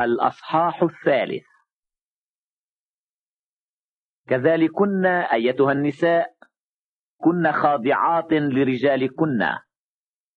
[0.00, 1.44] الأصحاح الثالث.
[4.28, 6.34] كذلكن أيتها النساء
[7.16, 9.46] كن خاضعات لرجالكن.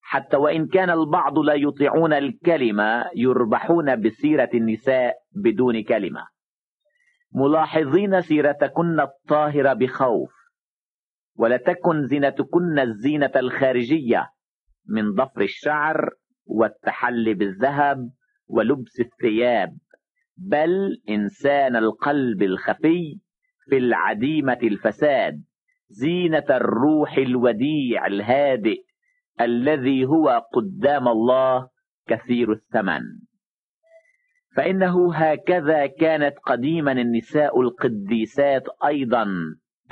[0.00, 6.26] حتى وإن كان البعض لا يطيعون الكلمة يربحون بسيرة النساء بدون كلمة.
[7.34, 10.32] ملاحظين سيرتكن الطاهرة بخوف.
[11.36, 14.30] ولتكن زينتكن الزينة الخارجية
[14.88, 16.10] من ضفر الشعر
[16.46, 18.10] والتحلي بالذهب.
[18.50, 19.78] ولبس الثياب
[20.36, 23.18] بل إنسان القلب الخفي
[23.68, 25.42] في العديمة الفساد
[25.88, 28.82] زينة الروح الوديع الهادئ
[29.40, 31.68] الذي هو قدام الله
[32.06, 33.02] كثير الثمن.
[34.56, 39.26] فإنه هكذا كانت قديما النساء القديسات أيضا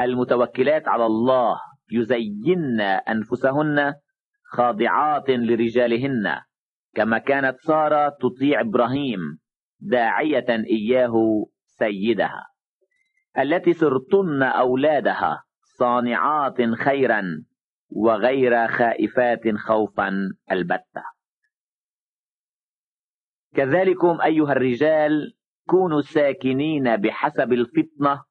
[0.00, 1.60] المتوكلات على الله
[1.92, 3.94] يزين أنفسهن
[4.44, 6.47] خاضعات لرجالهن.
[6.94, 9.38] كما كانت سارة تطيع إبراهيم
[9.80, 12.46] داعية إياه سيدها.
[13.38, 17.44] التي صرتن أولادها صانعات خيرا
[17.90, 20.12] وغير خائفات خوفا
[20.52, 21.02] البتة.
[23.54, 25.34] كذلكم أيها الرجال
[25.66, 28.22] كونوا ساكنين بحسب الفطنة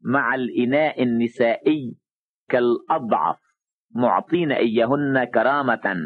[0.00, 1.96] مع الإناء النسائي
[2.48, 3.38] كالأضعف
[3.90, 5.96] معطين إياهن كرامة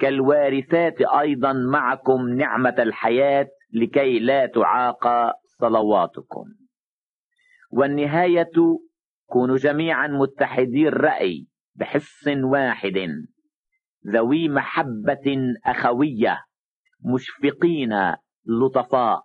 [0.00, 6.44] كالوارثات أيضا معكم نعمة الحياة لكي لا تعاق صلواتكم.
[7.70, 8.50] والنهاية
[9.26, 12.98] كونوا جميعا متحدي الرأي بحس واحد
[14.06, 16.44] ذوي محبة أخوية
[17.14, 17.90] مشفقين
[18.46, 19.22] لطفاء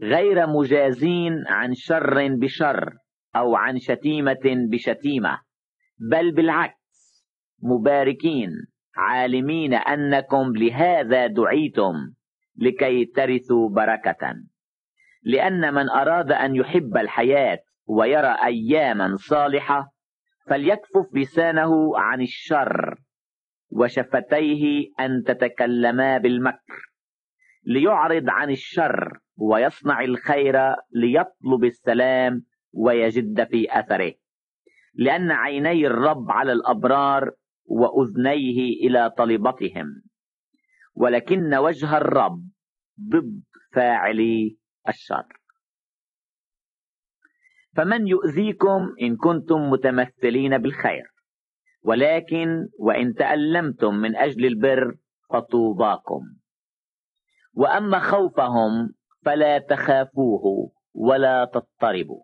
[0.00, 2.94] غير مجازين عن شر بشر
[3.36, 5.40] أو عن شتيمة بشتيمة
[6.10, 7.24] بل بالعكس
[7.62, 8.50] مباركين.
[8.96, 11.94] عالمين أنكم لهذا دعيتم
[12.56, 14.34] لكي ترثوا بركة.
[15.22, 19.92] لأن من أراد أن يحب الحياة ويرى أياما صالحة
[20.46, 22.98] فليكفف لسانه عن الشر
[23.70, 26.90] وشفتيه أن تتكلما بالمكر
[27.66, 30.56] ليعرض عن الشر ويصنع الخير
[30.94, 32.42] ليطلب السلام
[32.72, 34.12] ويجد في أثره.
[34.94, 37.30] لأن عيني الرب على الأبرار
[37.64, 40.02] وأذنيه إلى طلبتهم.
[40.94, 42.42] ولكن وجه الرب
[43.00, 43.42] ضد
[43.72, 44.58] فاعلي
[44.88, 45.26] الشر
[47.76, 51.14] فمن يؤذيكم إن كنتم متمثلين بالخير.
[51.82, 54.96] ولكن وإن تألمتم من أجل البر
[55.32, 56.20] فطوباكم
[57.54, 62.22] وأما خوفهم فلا تخافوه ولا تضطربوا.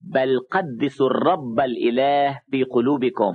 [0.00, 3.34] بل قدسوا الرب الإله في قلوبكم.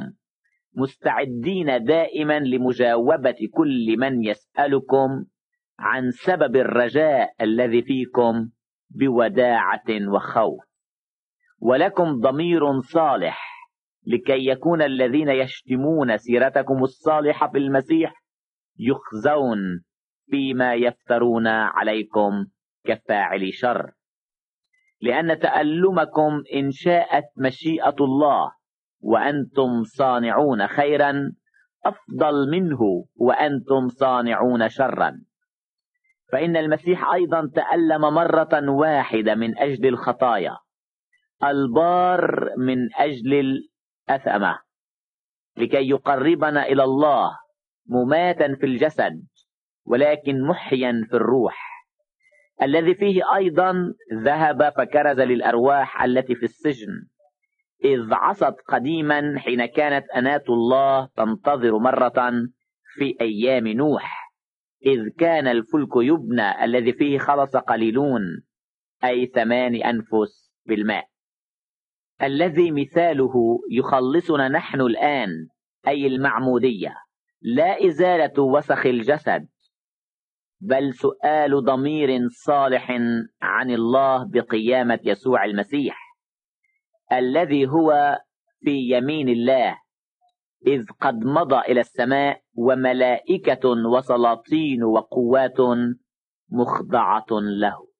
[0.75, 5.25] مستعدين دائما لمجاوبة كل من يسألكم
[5.79, 8.49] عن سبب الرجاء الذي فيكم
[8.89, 10.63] بوداعة وخوف.
[11.59, 13.69] ولكم ضمير صالح
[14.07, 18.23] لكي يكون الذين يشتمون سيرتكم الصالحة في المسيح
[18.79, 19.83] يخزون
[20.29, 22.45] فيما يفترون عليكم
[22.85, 23.91] كفاعل شر.
[25.01, 28.51] لأن تألمكم إن شاءت مشيئة الله
[29.01, 31.31] وأنتم صانعون خيرا
[31.85, 35.21] أفضل منه وأنتم صانعون شرا.
[36.31, 40.57] فإن المسيح أيضا تألم مرة واحدة من أجل الخطايا
[41.43, 43.33] البار من أجل
[44.09, 44.59] الأثمة
[45.57, 47.37] لكي يقربنا إلى الله
[47.85, 49.25] مماتا في الجسد
[49.85, 51.85] ولكن محيا في الروح.
[52.61, 57.07] الذي فيه أيضا ذهب فكرز للأرواح التي في السجن.
[57.83, 62.31] إذ عصت قديما حين كانت أناة الله تنتظر مرة
[62.95, 64.33] في أيام نوح
[64.85, 68.21] إذ كان الفلك يبنى الذي فيه خلص قليلون
[69.03, 71.05] أي ثمان أنفس بالماء.
[72.23, 75.29] الذي مثاله يخلصنا نحن الآن
[75.87, 76.95] أي المعمودية
[77.41, 79.47] لا إزالة وسخ الجسد
[80.61, 82.91] بل سؤال ضمير صالح
[83.41, 86.04] عن الله بقيامة يسوع المسيح.
[87.11, 88.19] الذي هو
[88.61, 89.77] في يمين الله
[90.67, 95.59] إذ قد مضى إلى السماء وملائكة وسلاطين وقوات
[96.51, 97.94] مخضعة له.